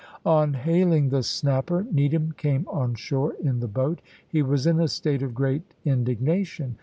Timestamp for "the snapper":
1.09-1.85